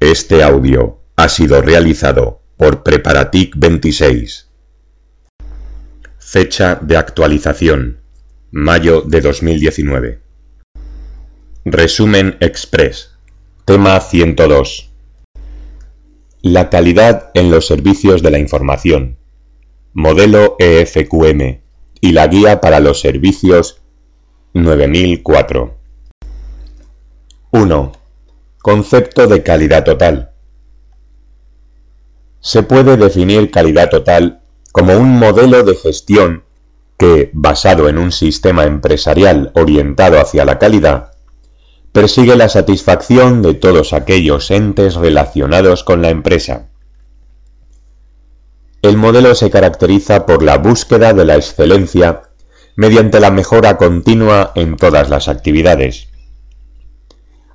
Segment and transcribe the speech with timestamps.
[0.00, 4.48] Este audio ha sido realizado por Preparatic 26.
[6.18, 8.00] Fecha de actualización:
[8.50, 10.22] mayo de 2019.
[11.66, 13.10] Resumen Express.
[13.66, 14.90] Tema 102.
[16.40, 19.18] La calidad en los servicios de la información.
[19.92, 21.60] Modelo EFQM
[22.00, 23.82] y la guía para los servicios
[24.54, 25.76] 9004.
[27.50, 27.99] 1.
[28.62, 30.32] Concepto de calidad total.
[32.40, 36.44] Se puede definir calidad total como un modelo de gestión
[36.98, 41.12] que, basado en un sistema empresarial orientado hacia la calidad,
[41.92, 46.68] persigue la satisfacción de todos aquellos entes relacionados con la empresa.
[48.82, 52.24] El modelo se caracteriza por la búsqueda de la excelencia
[52.76, 56.09] mediante la mejora continua en todas las actividades.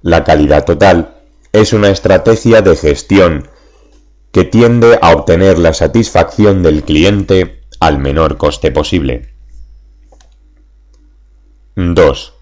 [0.05, 1.15] La calidad total
[1.51, 3.49] es una estrategia de gestión
[4.31, 9.33] que tiende a obtener la satisfacción del cliente al menor coste posible.
[11.75, 12.33] 2.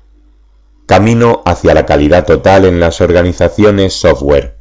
[0.86, 4.58] Camino hacia la calidad total en las organizaciones software.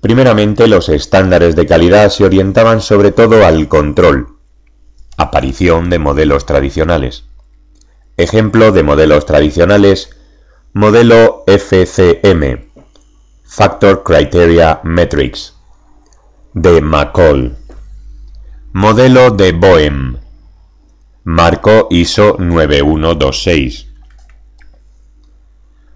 [0.00, 4.38] Primeramente, los estándares de calidad se orientaban sobre todo al control,
[5.16, 7.27] aparición de modelos tradicionales.
[8.18, 10.10] Ejemplo de modelos tradicionales,
[10.72, 12.68] modelo FCM,
[13.44, 15.54] Factor Criteria Metrics,
[16.52, 17.56] de McCall.
[18.72, 20.16] Modelo de Boehm,
[21.22, 23.86] marco ISO 9126.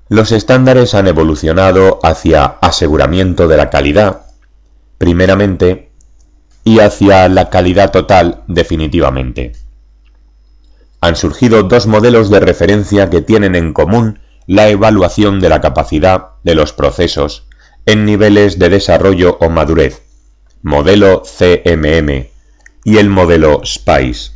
[0.09, 4.27] Los estándares han evolucionado hacia aseguramiento de la calidad,
[4.97, 5.91] primeramente,
[6.63, 9.55] y hacia la calidad total definitivamente
[11.03, 16.29] han surgido dos modelos de referencia que tienen en común la evaluación de la capacidad
[16.45, 17.49] de los procesos
[17.87, 20.03] en niveles de desarrollo o madurez,
[20.63, 22.29] modelo CMM
[22.85, 24.31] y el modelo SPICE.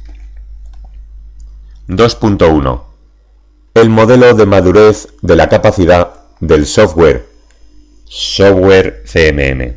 [1.86, 2.82] 2.1.
[3.74, 7.28] El modelo de madurez de la capacidad del software,
[8.06, 9.76] software CMM.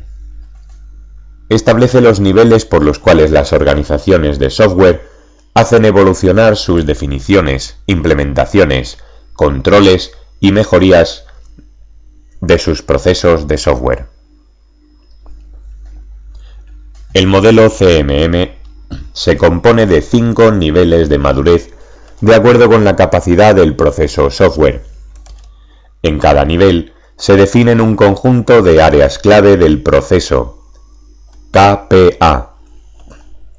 [1.50, 5.09] Establece los niveles por los cuales las organizaciones de software
[5.54, 8.98] hacen evolucionar sus definiciones, implementaciones,
[9.34, 11.24] controles y mejorías
[12.40, 14.06] de sus procesos de software.
[17.12, 18.50] El modelo CMM
[19.12, 21.70] se compone de cinco niveles de madurez
[22.20, 24.84] de acuerdo con la capacidad del proceso software.
[26.02, 30.64] En cada nivel se definen un conjunto de áreas clave del proceso,
[31.50, 32.49] KPA,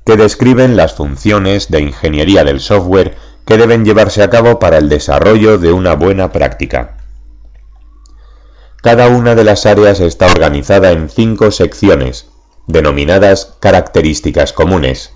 [0.06, 4.90] que describen las funciones de ingeniería del software que deben llevarse a cabo para el
[4.90, 6.98] desarrollo de una buena práctica.
[8.82, 12.30] Cada una de las áreas está organizada en cinco secciones,
[12.66, 15.14] denominadas características comunes.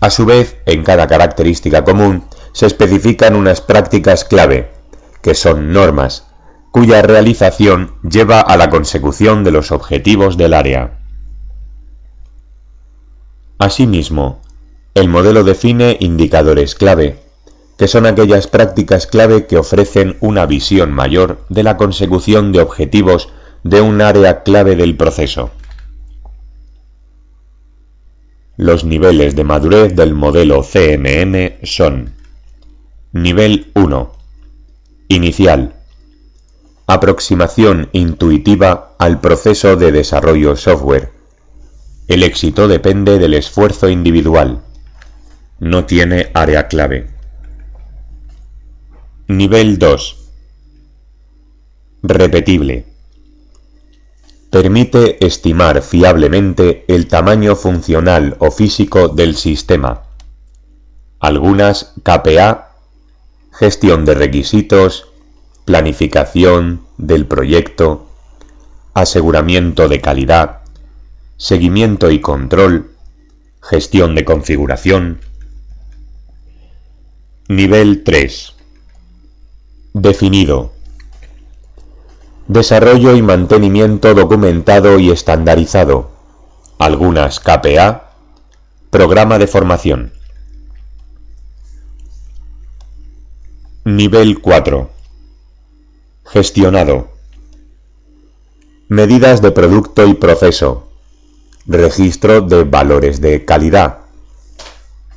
[0.00, 4.70] A su vez, en cada característica común se especifican unas prácticas clave,
[5.22, 6.26] que son normas,
[6.70, 10.97] cuya realización lleva a la consecución de los objetivos del área.
[13.58, 14.40] Asimismo,
[14.94, 17.18] el modelo define indicadores clave,
[17.76, 23.30] que son aquellas prácticas clave que ofrecen una visión mayor de la consecución de objetivos
[23.64, 25.50] de un área clave del proceso.
[28.56, 32.14] Los niveles de madurez del modelo CMM son
[33.12, 34.12] Nivel 1.
[35.08, 35.74] Inicial.
[36.86, 41.17] Aproximación intuitiva al proceso de desarrollo software
[42.08, 44.62] el éxito depende del esfuerzo individual.
[45.60, 47.10] No tiene área clave.
[49.26, 50.16] Nivel 2.
[52.02, 52.86] Repetible.
[54.50, 60.04] Permite estimar fiablemente el tamaño funcional o físico del sistema.
[61.20, 62.70] Algunas KPA,
[63.52, 65.08] gestión de requisitos,
[65.66, 68.06] planificación del proyecto,
[68.94, 70.57] aseguramiento de calidad,
[71.38, 72.90] seguimiento y control,
[73.62, 75.20] gestión de configuración.
[77.48, 78.54] Nivel 3.
[79.94, 80.72] Definido.
[82.48, 86.10] Desarrollo y mantenimiento documentado y estandarizado.
[86.78, 88.10] Algunas KPA.
[88.90, 90.12] Programa de formación.
[93.84, 94.90] Nivel 4.
[96.26, 97.10] Gestionado.
[98.88, 100.87] Medidas de producto y proceso
[101.70, 103.98] Registro de valores de calidad.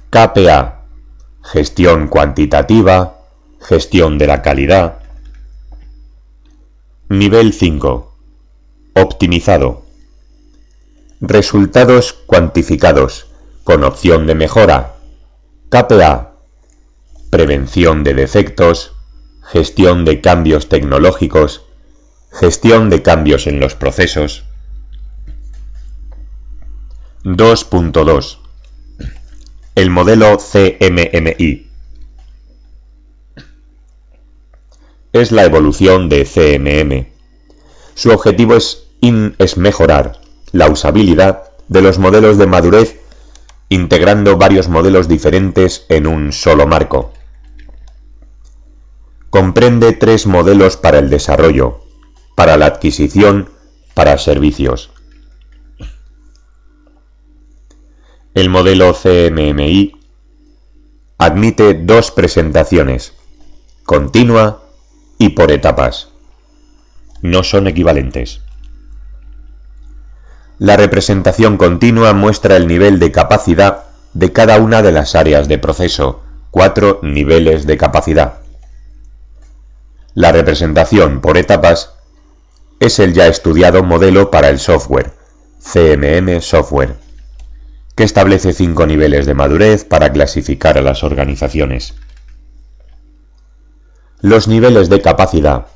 [0.09, 0.81] KPA.
[1.42, 3.19] Gestión cuantitativa.
[3.62, 4.98] Gestión de la calidad.
[7.07, 8.13] Nivel 5.
[8.95, 9.83] Optimizado.
[11.21, 13.27] Resultados cuantificados,
[13.63, 14.95] con opción de mejora.
[15.69, 16.33] KPA.
[17.30, 18.92] Prevención de defectos,
[19.42, 21.63] gestión de cambios tecnológicos,
[22.30, 24.44] gestión de cambios en los procesos.
[27.23, 28.39] 2.2.
[29.75, 31.68] El modelo CMMI.
[35.13, 37.13] Es la evolución de CMM.
[37.94, 38.88] Su objetivo es,
[39.38, 40.19] es mejorar
[40.51, 43.00] la usabilidad de los modelos de madurez
[43.69, 47.13] integrando varios modelos diferentes en un solo marco.
[49.29, 51.81] Comprende tres modelos para el desarrollo,
[52.35, 53.47] para la adquisición,
[53.94, 54.89] para servicios.
[58.33, 59.92] El modelo CMMI
[61.18, 63.12] admite dos presentaciones,
[63.83, 64.62] continua
[65.18, 66.07] y por etapas.
[67.22, 68.39] No son equivalentes.
[70.60, 73.83] La representación continua muestra el nivel de capacidad
[74.13, 78.36] de cada una de las áreas de proceso, cuatro niveles de capacidad.
[80.13, 81.95] La representación por etapas
[82.80, 85.12] es el ya estudiado modelo para el software,
[85.60, 86.95] CMM Software,
[87.95, 91.95] que establece cinco niveles de madurez para clasificar a las organizaciones.
[94.21, 95.67] Los niveles de capacidad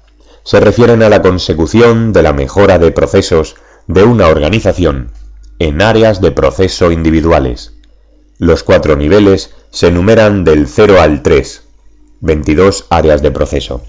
[0.43, 3.55] se refieren a la consecución de la mejora de procesos
[3.87, 5.11] de una organización
[5.59, 7.73] en áreas de proceso individuales.
[8.37, 11.63] Los cuatro niveles se enumeran del 0 al 3,
[12.21, 13.83] 22 áreas de proceso.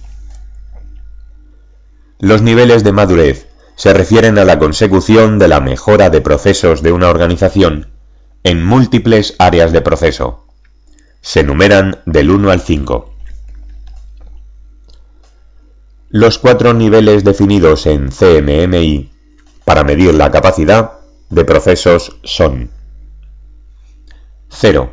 [2.18, 6.92] Los niveles de madurez se refieren a la consecución de la mejora de procesos de
[6.92, 7.95] una organización
[8.46, 10.46] en múltiples áreas de proceso.
[11.20, 13.12] Se enumeran del 1 al 5.
[16.10, 19.10] Los cuatro niveles definidos en CMMI
[19.64, 20.92] para medir la capacidad
[21.28, 22.70] de procesos son
[24.50, 24.92] 0.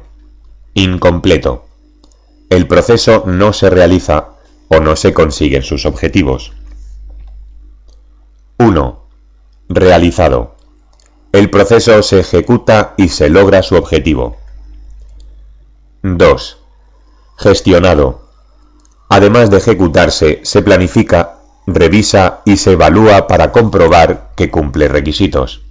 [0.73, 1.67] Incompleto.
[2.50, 4.29] El proceso no se realiza
[4.67, 6.53] o no se consiguen sus objetivos.
[8.57, 9.05] 1.
[9.69, 10.52] Realizado.
[11.33, 14.38] El proceso se ejecuta y se logra su objetivo.
[16.03, 16.57] 2.
[17.38, 18.30] Gestionado.
[19.09, 25.62] Además de ejecutarse, se planifica revisa y se evalúa para comprobar que cumple requisitos.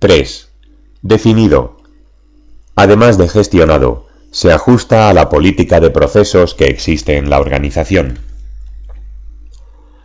[0.00, 0.48] 3.
[1.02, 1.76] Definido.
[2.74, 8.18] Además de gestionado, se ajusta a la política de procesos que existe en la organización.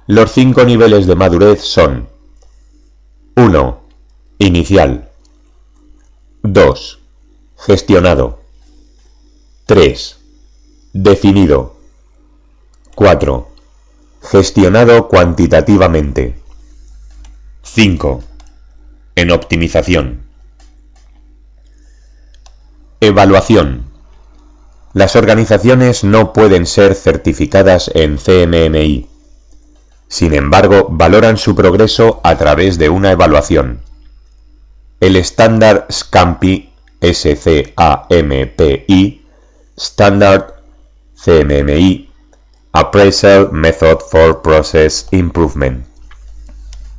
[0.05, 2.09] Los cinco niveles de madurez son
[3.35, 3.86] 1.
[4.39, 5.09] Inicial
[6.43, 6.99] 2.
[7.57, 8.39] Gestionado
[9.65, 10.17] 3.
[10.93, 11.75] Definido
[12.93, 13.47] 4
[14.21, 16.39] Gestionado cuantitativamente.
[17.63, 18.23] 5.
[19.15, 20.21] En optimización.
[23.01, 23.85] Evaluación.
[24.93, 29.09] Las organizaciones no pueden ser certificadas en CMMI.
[30.07, 33.86] Sin embargo, valoran su progreso a través de una evaluación.
[34.99, 36.71] El estándar SCAMPI,
[37.01, 37.61] S-C-A-M-P-I,
[39.77, 40.55] Standard
[41.23, 42.09] CMMI
[42.71, 45.85] Appraisal Method for Process Improvement.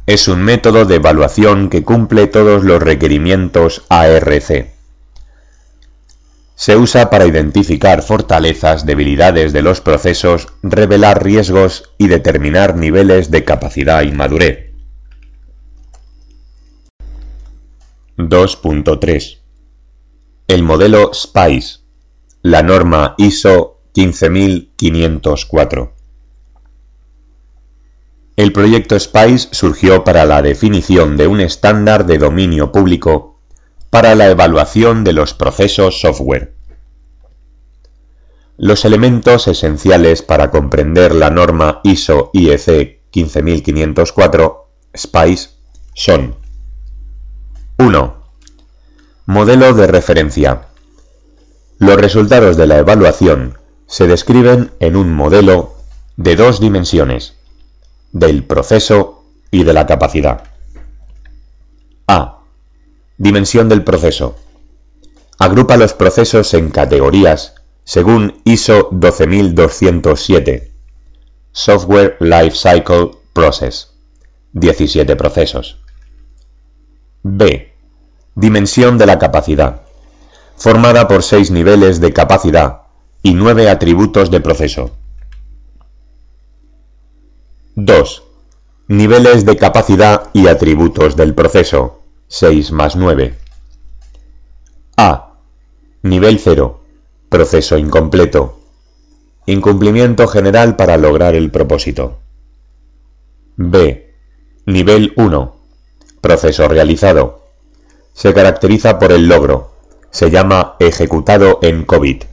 [0.06, 4.68] Es un método de evaluación que cumple todos los requerimientos ARC.
[6.54, 13.42] Se usa para identificar fortalezas, debilidades de los procesos, revelar riesgos y determinar niveles de
[13.44, 14.67] capacidad y madurez.
[18.18, 19.38] 2.3
[20.48, 21.78] El modelo SPICE,
[22.42, 25.92] la norma ISO 15504.
[28.34, 33.38] El proyecto SPICE surgió para la definición de un estándar de dominio público
[33.88, 36.54] para la evaluación de los procesos software.
[38.56, 45.50] Los elementos esenciales para comprender la norma ISO IEC 15504 SPICE
[45.94, 46.37] son
[47.80, 48.24] 1.
[49.26, 50.66] Modelo de referencia.
[51.78, 53.56] Los resultados de la evaluación
[53.86, 55.76] se describen en un modelo
[56.16, 57.34] de dos dimensiones,
[58.10, 60.42] del proceso y de la capacidad.
[62.08, 62.40] A.
[63.16, 64.34] Dimensión del proceso.
[65.38, 67.54] Agrupa los procesos en categorías
[67.84, 70.72] según ISO 12207.
[71.52, 73.92] Software Life Cycle Process.
[74.52, 75.78] 17 procesos.
[77.22, 77.67] B.
[78.38, 79.82] Dimensión de la capacidad.
[80.56, 82.82] Formada por seis niveles de capacidad
[83.20, 84.92] y nueve atributos de proceso.
[87.74, 88.22] 2.
[88.86, 92.04] Niveles de capacidad y atributos del proceso.
[92.28, 93.34] 6 más 9.
[94.96, 95.32] A.
[96.02, 96.80] Nivel 0.
[97.28, 98.60] Proceso incompleto.
[99.46, 102.20] Incumplimiento general para lograr el propósito.
[103.56, 104.14] B.
[104.64, 105.56] Nivel 1.
[106.20, 107.47] Proceso realizado.
[108.18, 109.70] Se caracteriza por el logro.
[110.10, 112.24] Se llama ejecutado en COVID.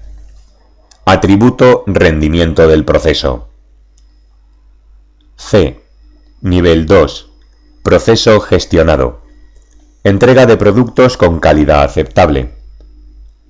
[1.05, 3.49] Atributo rendimiento del proceso.
[5.35, 5.79] C.
[6.41, 7.29] Nivel 2.
[7.83, 9.21] Proceso gestionado.
[10.03, 12.49] Entrega de productos con calidad aceptable.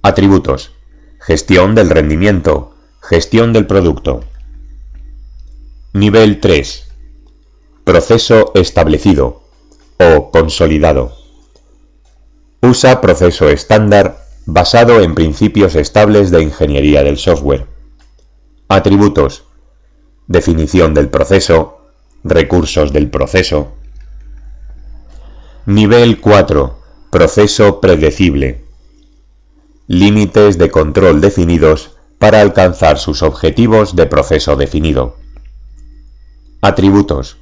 [0.02, 0.74] Atributos.
[1.22, 2.76] Gestión del rendimiento.
[3.00, 4.26] Gestión del producto.
[5.94, 6.86] Nivel 3.
[7.86, 9.44] Proceso establecido
[10.00, 11.25] o consolidado.
[12.68, 17.68] Usa proceso estándar basado en principios estables de ingeniería del software.
[18.68, 19.44] Atributos.
[20.26, 21.92] Definición del proceso,
[22.24, 23.74] recursos del proceso.
[25.68, 26.80] Nivel 4.
[27.12, 28.66] Proceso predecible.
[29.86, 35.18] Límites de control definidos para alcanzar sus objetivos de proceso definido.
[36.62, 37.38] Atributos.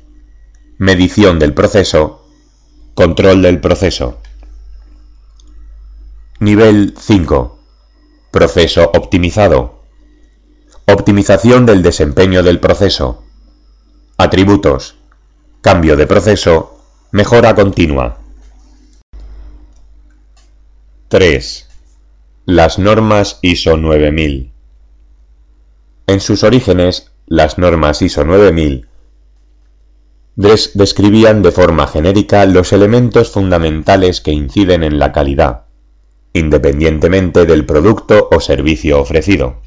[0.78, 2.28] Medición del proceso.
[2.94, 4.18] Control del proceso.
[6.44, 7.58] Nivel 5.
[8.30, 9.82] Proceso optimizado.
[10.86, 13.24] Optimización del desempeño del proceso.
[14.18, 14.96] Atributos.
[15.62, 16.82] Cambio de proceso.
[17.12, 18.18] Mejora continua.
[21.08, 21.70] 3.
[22.46, 24.52] Las normas ISO 9000.
[26.08, 28.90] En sus orígenes, las normas ISO 9000
[30.36, 35.63] describían de forma genérica los elementos fundamentales que inciden en la calidad,
[36.34, 39.62] independientemente del producto o servicio ofrecido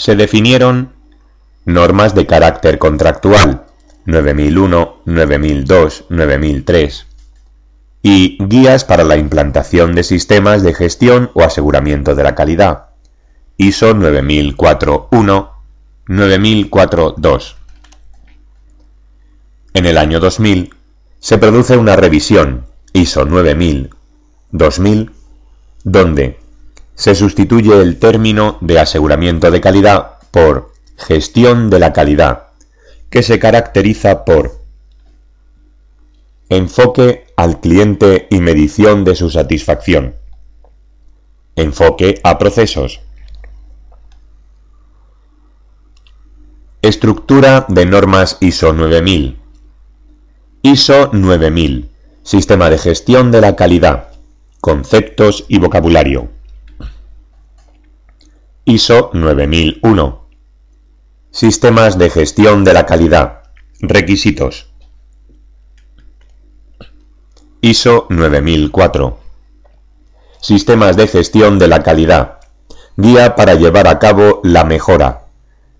[0.00, 0.92] se definieron
[1.66, 3.66] normas de carácter contractual
[4.06, 7.06] 9001, 9002, 9003
[8.02, 12.86] y guías para la implantación de sistemas de gestión o aseguramiento de la calidad
[13.58, 15.50] ISO 9004-1,
[16.06, 17.54] 9004-2.
[19.74, 20.74] En el año 2000
[21.18, 25.10] se produce una revisión ISO 9000-2000
[25.84, 26.38] donde
[26.94, 32.48] se sustituye el término de aseguramiento de calidad por gestión de la calidad,
[33.08, 34.60] que se caracteriza por
[36.50, 40.16] enfoque al cliente y medición de su satisfacción,
[41.56, 43.00] enfoque a procesos,
[46.82, 49.38] estructura de normas ISO 9000,
[50.62, 51.90] ISO 9000,
[52.22, 54.09] sistema de gestión de la calidad,
[54.60, 56.28] conceptos y vocabulario.
[58.66, 60.26] ISO 9001.
[61.30, 63.42] Sistemas de gestión de la calidad.
[63.80, 64.68] Requisitos.
[67.62, 69.18] ISO 9004.
[70.42, 72.40] Sistemas de gestión de la calidad.
[72.96, 75.26] Guía para llevar a cabo la mejora.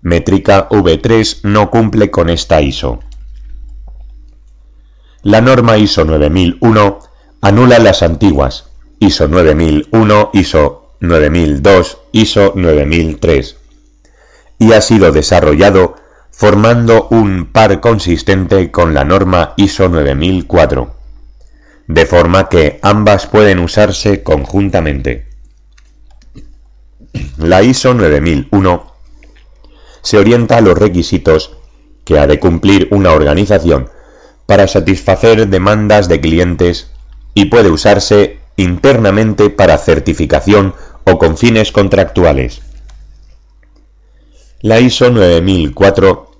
[0.01, 2.99] Métrica V3 no cumple con esta ISO.
[5.21, 6.99] La norma ISO 9001
[7.41, 8.70] anula las antiguas
[9.01, 13.57] ISO 9001, ISO 9002, ISO 9003
[14.59, 15.95] y ha sido desarrollado
[16.29, 20.95] formando un par consistente con la norma ISO 9004,
[21.87, 25.25] de forma que ambas pueden usarse conjuntamente.
[27.37, 28.93] La ISO 9001
[30.03, 31.57] se orienta a los requisitos
[32.05, 33.89] que ha de cumplir una organización
[34.45, 36.91] para satisfacer demandas de clientes
[37.33, 40.73] y puede usarse internamente para certificación
[41.05, 42.61] o con fines contractuales.
[44.61, 46.31] La ISO 9004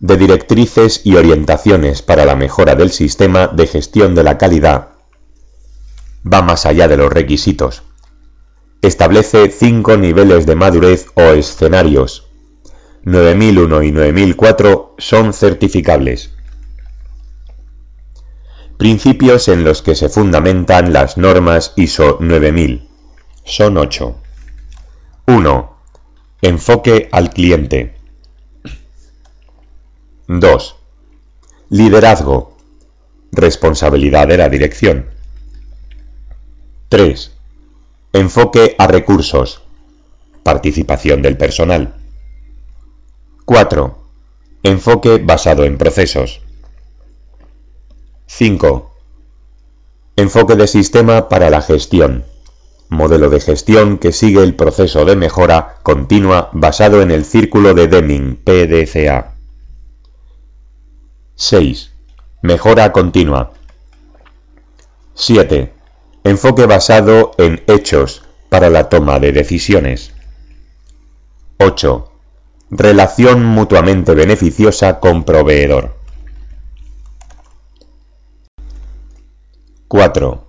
[0.00, 4.98] de directrices y orientaciones para la mejora del sistema de gestión de la calidad
[6.30, 7.82] va más allá de los requisitos.
[8.82, 12.28] Establece cinco niveles de madurez o escenarios.
[13.04, 16.32] 9001 y 9004 son certificables.
[18.78, 22.88] Principios en los que se fundamentan las normas ISO 9000
[23.44, 24.14] son ocho.
[25.26, 25.76] 1.
[26.42, 27.96] Enfoque al cliente.
[30.28, 30.76] 2.
[31.70, 32.56] Liderazgo.
[33.32, 35.06] Responsabilidad de la dirección.
[36.88, 37.32] 3.
[38.12, 39.60] Enfoque a recursos.
[40.44, 41.96] Participación del personal.
[43.44, 43.98] 4.
[44.62, 46.42] Enfoque basado en procesos.
[48.28, 48.90] 5.
[50.16, 52.24] Enfoque de sistema para la gestión
[52.88, 57.86] modelo de gestión que sigue el proceso de mejora continua basado en el círculo de
[57.86, 59.34] Deming, PDCA.
[61.34, 61.92] 6.
[62.42, 63.52] Mejora continua.
[65.14, 65.72] 7.
[66.24, 70.12] Enfoque basado en hechos para la toma de decisiones.
[71.58, 72.10] 8.
[72.70, 75.97] Relación mutuamente beneficiosa con proveedor.
[79.88, 80.46] 4.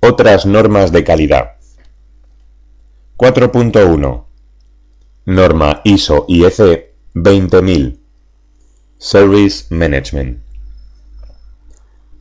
[0.00, 1.58] Otras normas de calidad.
[3.18, 4.24] 4.1.
[5.26, 8.00] Norma ISO IEC 20000.
[8.96, 10.42] Service Management.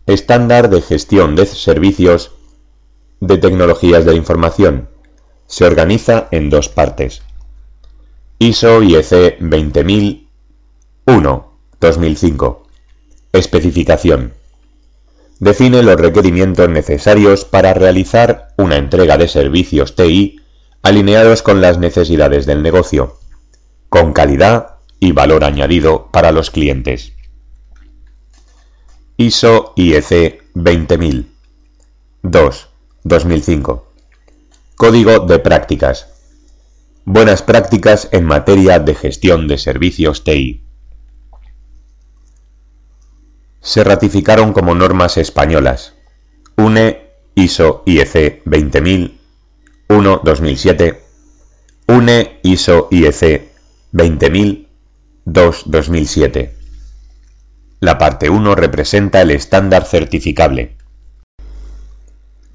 [0.06, 2.34] Estándar de gestión de servicios
[3.22, 4.90] de tecnologías de información.
[5.48, 7.22] Se organiza en dos partes.
[8.38, 12.68] ISO IEC 20001 2005.
[13.32, 14.39] Especificación.
[15.40, 20.42] Define los requerimientos necesarios para realizar una entrega de servicios TI
[20.82, 23.18] alineados con las necesidades del negocio,
[23.88, 27.14] con calidad y valor añadido para los clientes.
[29.16, 31.28] ISO IEC 20000
[32.22, 32.70] 2
[33.04, 33.94] 2005
[34.76, 36.08] Código de prácticas
[37.06, 40.69] Buenas prácticas en materia de gestión de servicios TI.
[43.62, 45.94] Se ratificaron como normas españolas.
[46.58, 49.20] UNE ISO IEC 20000
[49.90, 51.02] 1 2007,
[51.88, 53.52] UNE ISO IEC
[53.92, 54.68] 20000
[55.26, 56.56] 2 2007.
[57.80, 60.78] La parte 1 representa el estándar certificable.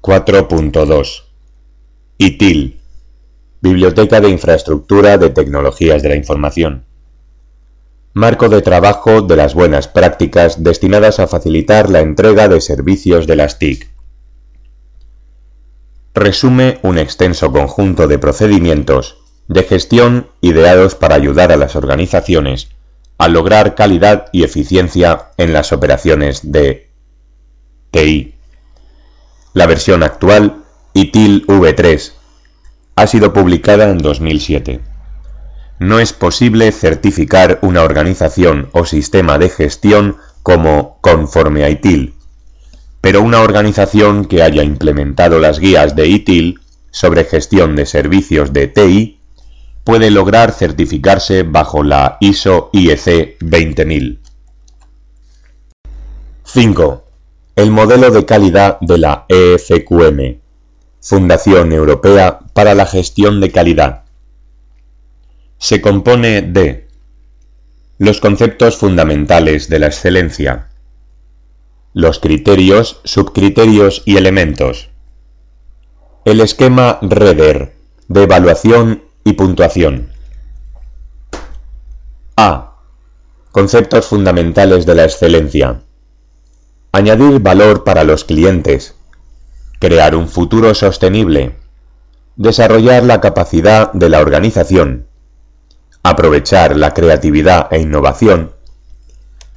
[0.01, 1.23] 4.2
[2.17, 2.79] ITIL
[3.59, 6.85] Biblioteca de Infraestructura de Tecnologías de la Información.
[8.17, 13.35] Marco de trabajo de las buenas prácticas destinadas a facilitar la entrega de servicios de
[13.35, 13.89] las TIC
[16.13, 19.17] resume un extenso conjunto de procedimientos
[19.49, 22.69] de gestión ideados para ayudar a las organizaciones
[23.17, 26.89] a lograr calidad y eficiencia en las operaciones de
[27.91, 28.35] TI.
[29.53, 32.13] La versión actual, ITIL V3,
[32.95, 34.94] ha sido publicada en 2007.
[35.79, 42.13] No es posible certificar una organización o sistema de gestión como conforme a ITIL,
[43.01, 46.59] pero una organización que haya implementado las guías de ITIL
[46.91, 49.19] sobre gestión de servicios de TI
[49.83, 54.21] puede lograr certificarse bajo la ISO IEC 20000.
[56.45, 57.03] 5.
[57.57, 60.39] El modelo de calidad de la EFQM,
[61.01, 64.04] Fundación Europea para la Gestión de Calidad.
[65.57, 66.87] Se compone de
[67.97, 70.67] los conceptos fundamentales de la excelencia,
[71.93, 74.89] los criterios, subcriterios y elementos.
[76.25, 77.73] El esquema REDER
[78.09, 80.11] de evaluación y puntuación.
[82.35, 82.75] A.
[83.51, 85.81] Conceptos fundamentales de la excelencia.
[86.91, 88.95] Añadir valor para los clientes.
[89.79, 91.55] Crear un futuro sostenible.
[92.35, 95.07] Desarrollar la capacidad de la organización.
[96.07, 98.53] Aprovechar la creatividad e innovación.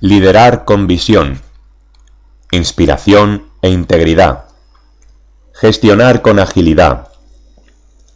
[0.01, 1.43] Liderar con visión
[2.51, 4.47] inspiración e integridad,
[5.53, 7.09] gestionar con agilidad,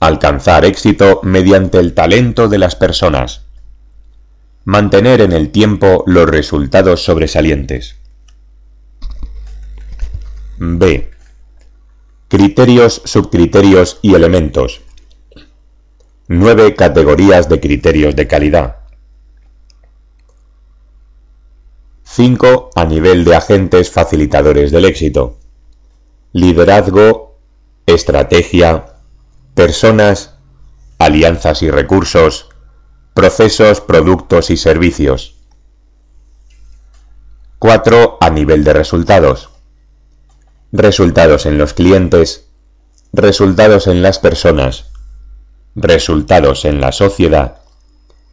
[0.01, 3.43] alcanzar éxito mediante el talento de las personas,
[4.65, 7.97] mantener en el tiempo los resultados sobresalientes.
[10.57, 11.11] B.
[12.29, 14.81] Criterios, subcriterios y elementos.
[16.35, 18.77] Nueve categorías de criterios de calidad.
[22.05, 25.37] 5 a nivel de agentes facilitadores del éxito.
[26.33, 27.37] Liderazgo,
[27.85, 28.95] estrategia,
[29.55, 30.37] personas,
[30.99, 32.49] alianzas y recursos,
[33.13, 35.37] procesos, productos y servicios.
[37.59, 39.51] 4 a nivel de resultados.
[40.73, 42.47] Resultados en los clientes,
[43.13, 44.92] resultados en las personas,
[45.75, 47.63] resultados en la sociedad,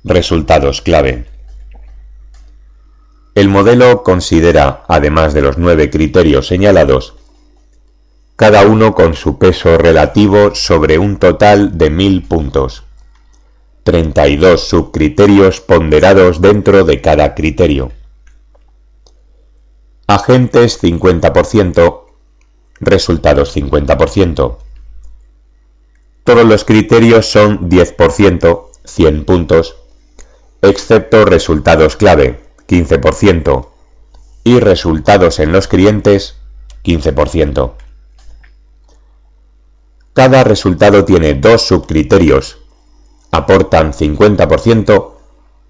[0.03, 1.25] resultados clave.
[3.35, 7.15] El modelo considera, además de los nueve criterios señalados,
[8.35, 12.83] cada uno con su peso relativo sobre un total de mil puntos.
[13.83, 17.91] 32 subcriterios ponderados dentro de cada criterio.
[20.07, 22.01] Agentes 50%,
[22.81, 24.57] resultados 50%.
[26.29, 29.77] Todos los criterios son 10%, 100 puntos,
[30.61, 33.67] excepto resultados clave, 15%
[34.43, 36.35] y resultados en los clientes
[36.83, 37.71] 15%.
[40.13, 42.59] Cada resultado tiene dos subcriterios,
[43.31, 45.13] aportan 50%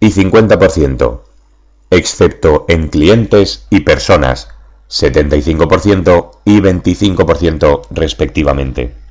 [0.01, 1.21] y 50%,
[1.89, 4.49] excepto en clientes y personas,
[4.89, 9.08] 75% y 25% respectivamente.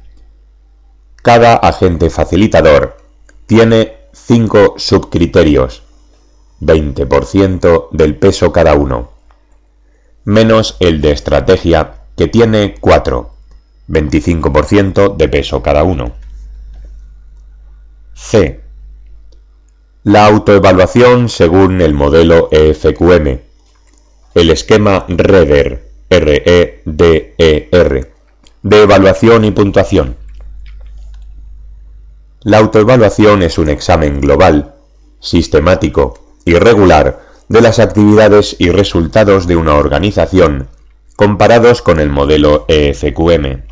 [1.29, 2.97] Cada agente facilitador
[3.45, 5.83] tiene 5 subcriterios,
[6.63, 9.11] 20% del peso cada uno,
[10.25, 13.31] menos el de estrategia que tiene 4,
[13.91, 16.13] 25% de peso cada uno.
[18.15, 18.63] C.
[20.05, 23.39] La autoevaluación según el modelo EFQM.
[24.35, 26.83] El esquema REDER, R-E-D-E-R,
[28.63, 30.17] de evaluación y puntuación.
[32.43, 34.77] La autoevaluación es un examen global,
[35.19, 40.69] sistemático y regular de las actividades y resultados de una organización
[41.17, 43.65] comparados con el modelo EFQM.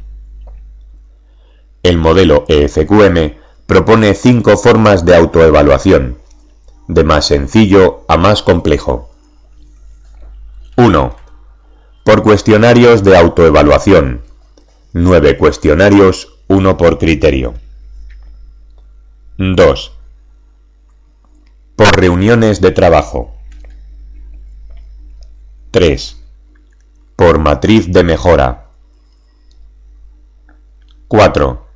[1.84, 6.18] El modelo EFQM propone cinco formas de autoevaluación,
[6.88, 9.10] de más sencillo a más complejo.
[10.76, 11.16] 1.
[12.02, 14.22] Por cuestionarios de autoevaluación.
[14.92, 17.54] 9 cuestionarios, uno por criterio.
[19.38, 19.92] 2.
[21.76, 23.34] Por reuniones de trabajo.
[25.72, 26.16] 3.
[27.16, 28.68] Por matriz de mejora.
[31.08, 31.66] 4.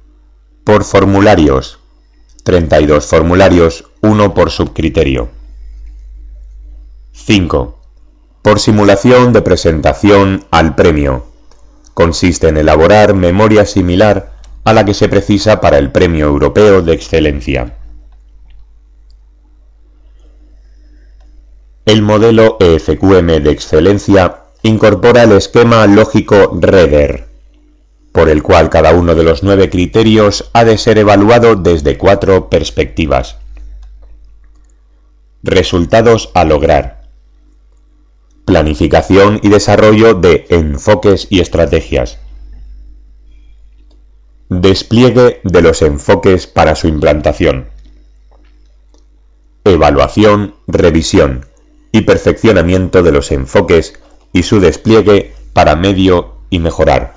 [0.64, 1.80] Por formularios.
[2.44, 5.28] 32 formularios, uno por subcriterio.
[7.12, 7.78] 5.
[8.40, 11.26] Por simulación de presentación al premio.
[11.92, 16.92] Consiste en elaborar memoria similar a la que se precisa para el Premio Europeo de
[16.92, 17.76] Excelencia.
[21.86, 27.26] El modelo EFQM de excelencia incorpora el esquema lógico REDER,
[28.12, 32.48] por el cual cada uno de los nueve criterios ha de ser evaluado desde cuatro
[32.48, 33.38] perspectivas.
[35.42, 37.02] Resultados a lograr.
[38.44, 42.18] Planificación y desarrollo de enfoques y estrategias.
[44.50, 47.68] Despliegue de los enfoques para su implantación.
[49.64, 51.46] Evaluación, revisión
[51.92, 54.00] y perfeccionamiento de los enfoques
[54.32, 57.14] y su despliegue para medio y mejorar.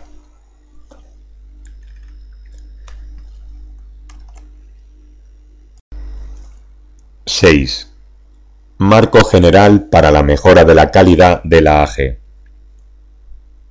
[7.25, 7.91] 6.
[8.77, 12.19] Marco General para la mejora de la calidad de la AG.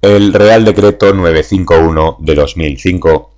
[0.00, 3.31] El Real Decreto 951 de 2005,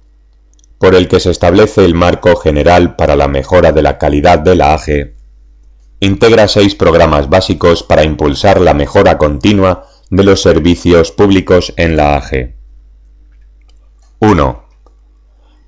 [0.78, 4.54] por el que se establece el Marco General para la mejora de la calidad de
[4.56, 5.14] la AG,
[6.00, 12.16] integra seis programas básicos para impulsar la mejora continua de los servicios públicos en la
[12.16, 12.54] AG.
[14.20, 14.64] 1.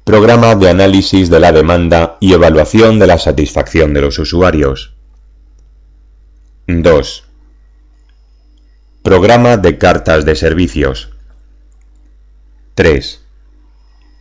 [0.05, 4.95] Programa de análisis de la demanda y evaluación de la satisfacción de los usuarios.
[6.69, 7.25] 2.
[9.03, 11.11] Programa de cartas de servicios.
[12.75, 13.25] 3.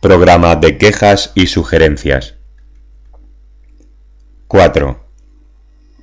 [0.06, 2.36] Programa de quejas y sugerencias.
[4.46, 5.00] 4.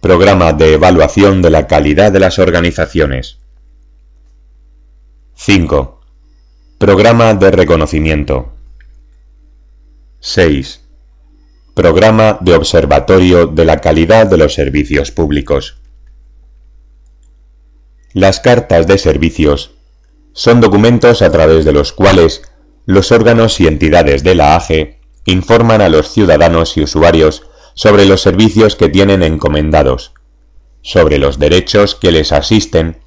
[0.01, 3.37] Programa de evaluación de la calidad de las organizaciones.
[5.35, 6.01] 5.
[6.79, 8.51] Programa de reconocimiento.
[10.19, 10.81] 6.
[11.73, 15.77] Programa de Observatorio de la Calidad de los Servicios Públicos.
[18.11, 19.75] Las cartas de servicios
[20.33, 22.41] son documentos a través de los cuales
[22.86, 27.43] los órganos y entidades de la AGE informan a los ciudadanos y usuarios
[27.74, 30.13] sobre los servicios que tienen encomendados,
[30.82, 32.98] sobre los derechos que les asisten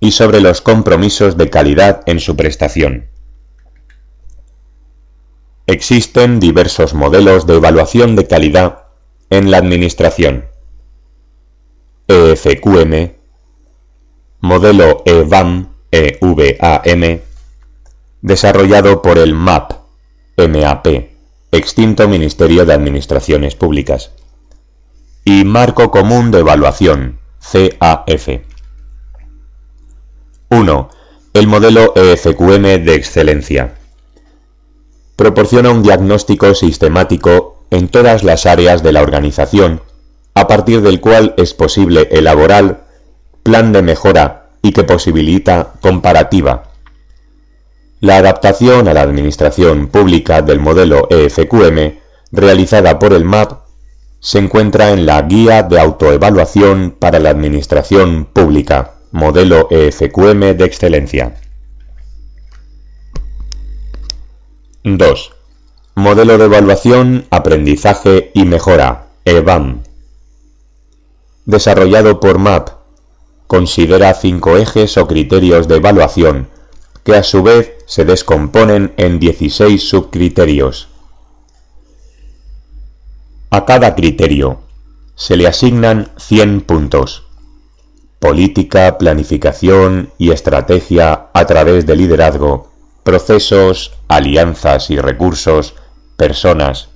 [0.00, 3.08] y sobre los compromisos de calidad en su prestación.
[5.66, 8.86] Existen diversos modelos de evaluación de calidad
[9.30, 10.46] en la Administración.
[12.08, 13.14] EFQM,
[14.40, 17.20] modelo EVAM, EVAM,
[18.26, 19.70] desarrollado por el MAP,
[20.36, 20.86] MAP,
[21.52, 24.10] extinto Ministerio de Administraciones Públicas,
[25.24, 28.28] y Marco Común de Evaluación, CAF.
[30.48, 30.90] 1.
[31.34, 33.74] El modelo EFQM de excelencia
[35.14, 39.82] proporciona un diagnóstico sistemático en todas las áreas de la organización,
[40.34, 42.88] a partir del cual es posible elaborar
[43.44, 46.65] plan de mejora y que posibilita comparativa.
[48.00, 51.98] La adaptación a la administración pública del modelo EFQM,
[52.30, 53.66] realizada por el MAP,
[54.20, 61.36] se encuentra en la Guía de Autoevaluación para la Administración Pública, modelo EFQM de excelencia.
[64.84, 65.32] 2.
[65.94, 69.82] Modelo de evaluación, aprendizaje y mejora, EVAM.
[71.46, 72.68] Desarrollado por MAP,
[73.46, 76.48] considera cinco ejes o criterios de evaluación,
[77.06, 80.88] que a su vez se descomponen en 16 subcriterios.
[83.50, 84.62] A cada criterio
[85.14, 87.28] se le asignan 100 puntos.
[88.18, 92.72] Política, planificación y estrategia a través de liderazgo,
[93.04, 95.76] procesos, alianzas y recursos,
[96.16, 96.88] personas.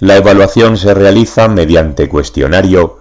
[0.00, 2.98] La evaluación se realiza mediante cuestionario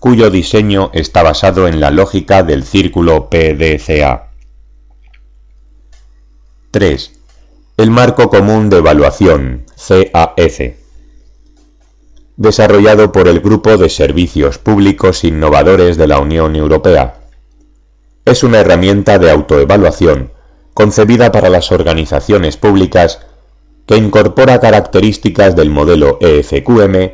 [0.00, 4.25] cuyo diseño está basado en la lógica del círculo PDCA.
[6.70, 7.12] 3.
[7.76, 10.60] El marco común de evaluación, CAF.
[12.36, 17.20] Desarrollado por el Grupo de Servicios Públicos Innovadores de la Unión Europea.
[18.24, 20.32] Es una herramienta de autoevaluación
[20.74, 23.20] concebida para las organizaciones públicas
[23.86, 27.12] que incorpora características del modelo EFQM